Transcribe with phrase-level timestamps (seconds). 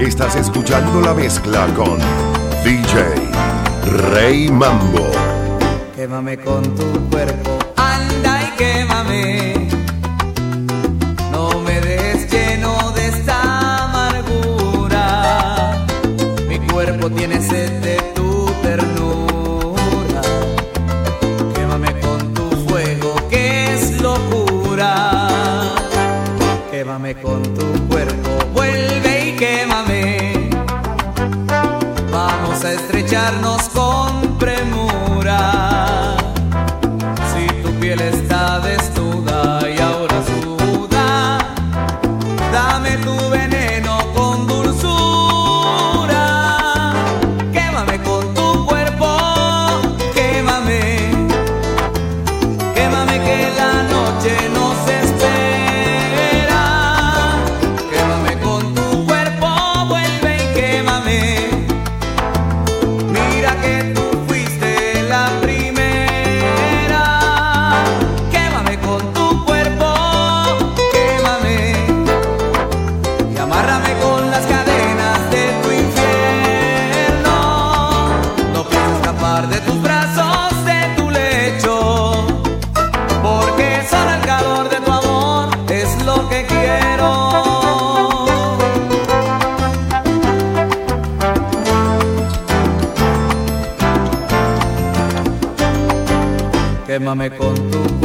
[0.00, 1.98] Estás escuchando la mezcla con
[2.64, 3.04] DJ
[4.10, 5.06] Rey Mambo.
[5.94, 7.58] Quémame con tu cuerpo.
[7.76, 9.68] Anda y quémame.
[11.30, 15.06] No me dejes lleno de esta amargura.
[16.48, 17.89] Mi cuerpo tiene sed de
[32.64, 33.89] a estrecharnos con
[97.10, 97.99] Llámame con tu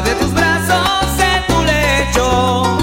[0.00, 2.78] de tus brazos en tu lecho,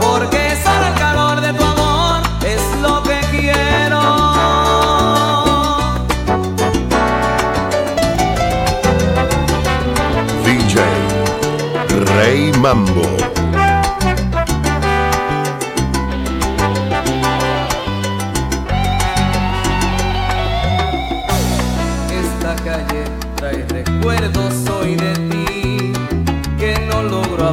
[0.00, 4.00] porque solo el calor de tu amor es lo que quiero.
[10.42, 10.80] DJ
[12.16, 13.25] Rey Mambo.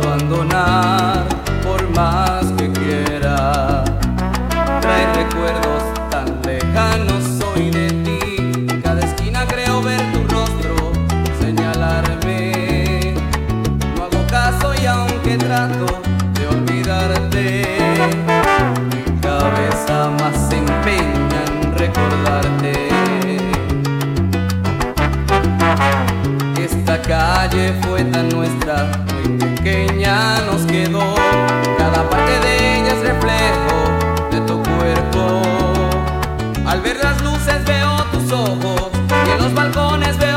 [0.04, 1.26] abandonar
[1.64, 3.84] por más que quiera.
[4.82, 8.20] Trae recuerdos tan lejanos hoy de ti.
[8.70, 10.92] En cada esquina creo ver tu rostro
[11.40, 13.16] señalarme.
[13.96, 16.02] No hago caso y aunque trato
[16.34, 17.66] de olvidarte,
[18.92, 22.90] mi cabeza más se empeña en recordarte.
[26.58, 29.03] Esta calle fue tan nuestra
[36.74, 38.90] Al ver las luces veo tus ojos
[39.28, 40.33] y en los balcones veo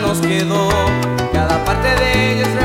[0.00, 0.68] nos quedó,
[1.32, 2.55] cada parte de ella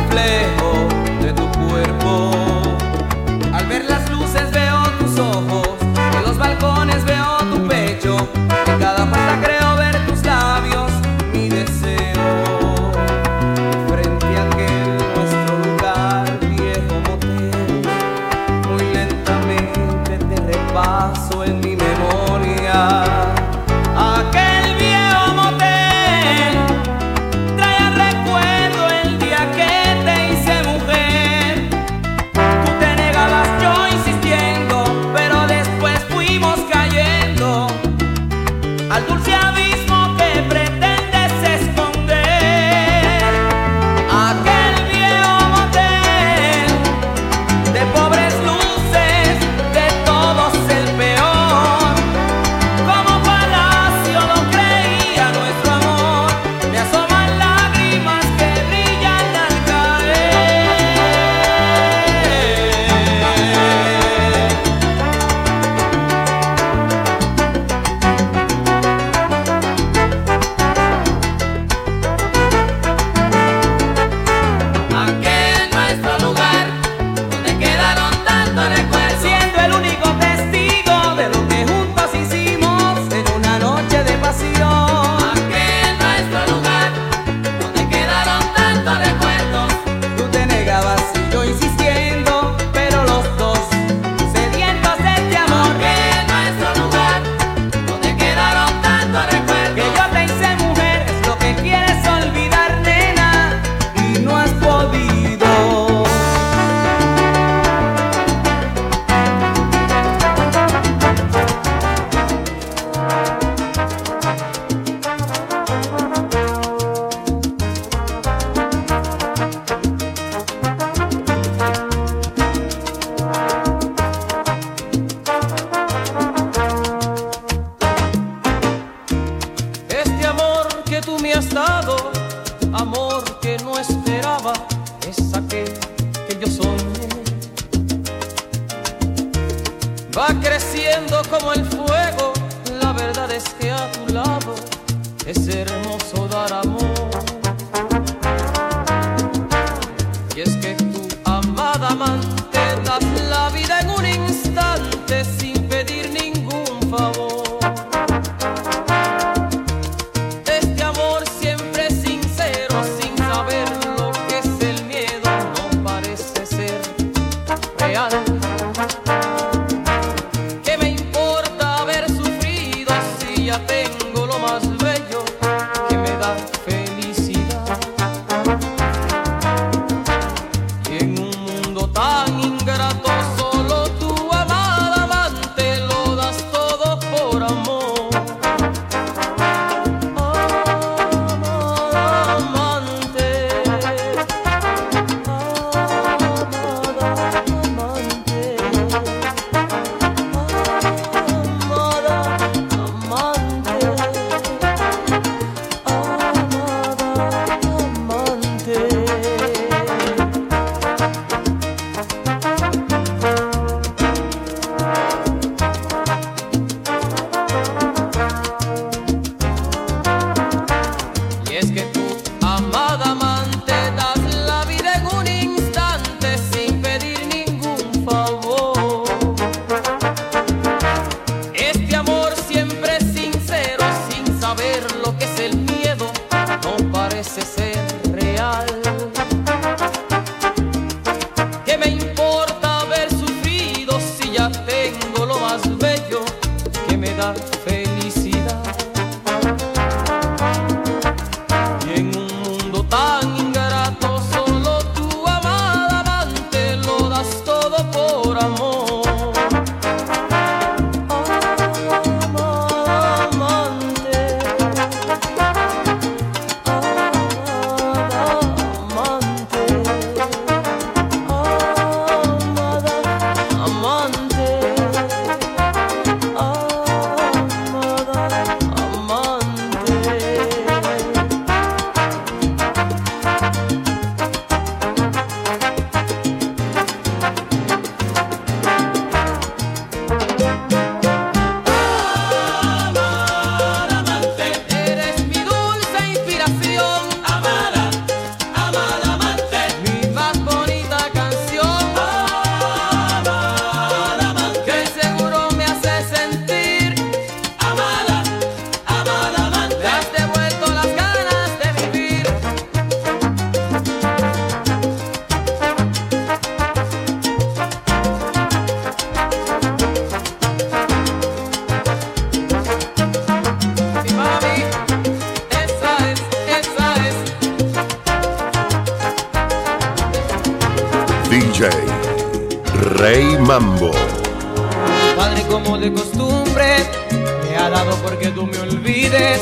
[339.12, 339.42] olvides.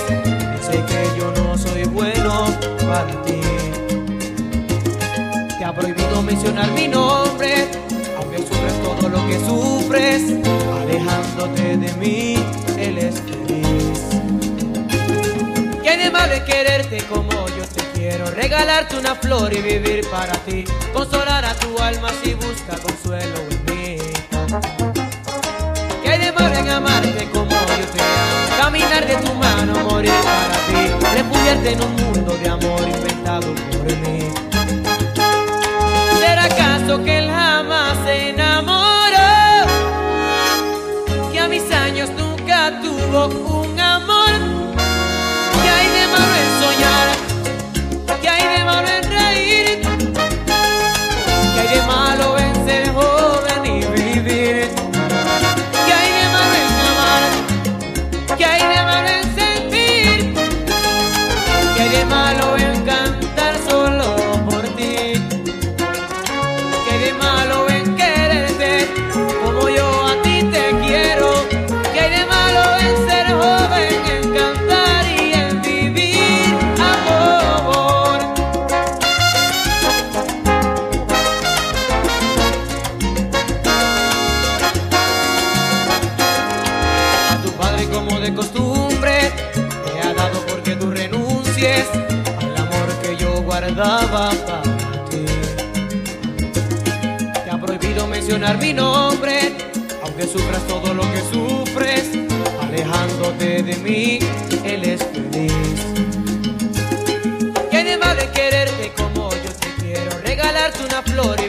[0.62, 2.46] Sé que yo no soy bueno
[2.88, 3.42] para ti.
[5.58, 7.68] Te ha prohibido mencionar mi nombre,
[8.18, 10.24] aunque sufres todo lo que sufres,
[10.82, 12.36] alejándote de mí,
[12.78, 14.00] él es feliz.
[15.84, 18.30] ¿Qué de quererte como yo te quiero?
[18.32, 23.59] Regalarte una flor y vivir para ti, consolar a tu alma si busca consuelo.
[28.70, 30.82] Caminar de tu mano, morir para ti,
[31.18, 34.20] refugiarte en un mundo de amor inventado por mí.
[36.20, 39.66] ¿Será acaso que él jamás se enamoró?
[41.32, 44.34] Que a mis años nunca tuvo un amor.
[45.64, 47.08] ¿Qué hay de malo en soñar?
[48.22, 49.82] ¿Qué hay de malo en reír?
[51.56, 52.09] ¿Qué hay de malo?
[103.64, 104.20] de mí,
[104.64, 105.52] Él es feliz.
[107.70, 110.18] ¿Quién más de quererte como yo te quiero?
[110.24, 111.49] Regalarte una flor y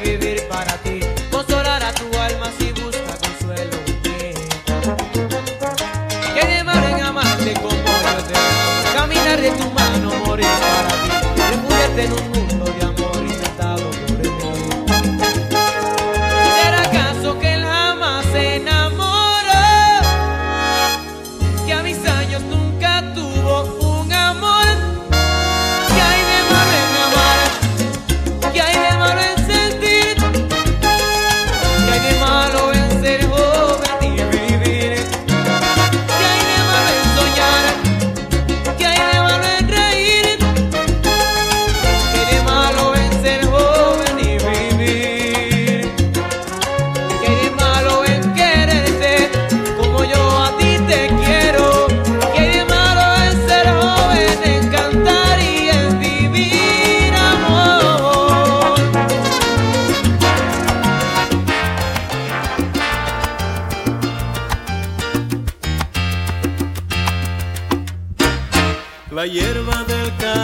[69.20, 70.39] la hierba del campo.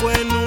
[0.00, 0.37] bueno.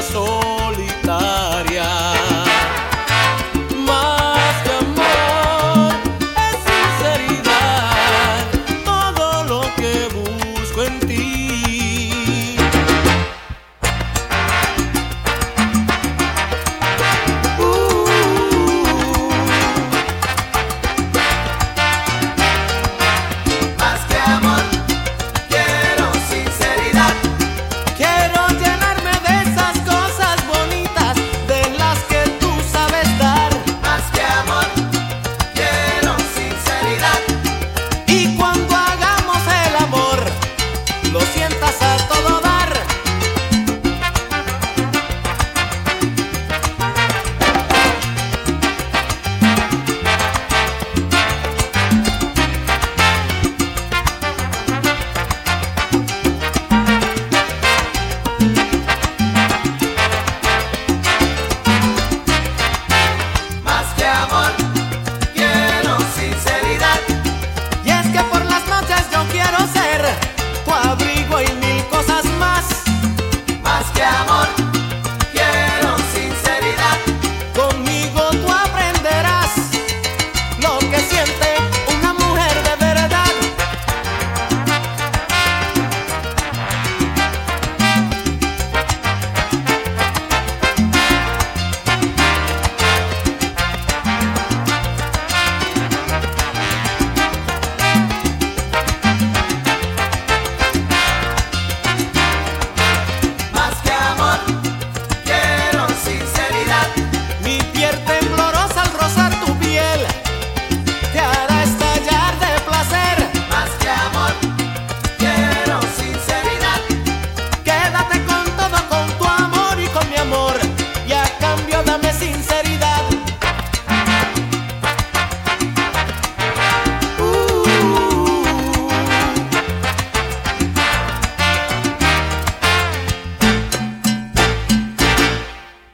[0.00, 0.59] corazón.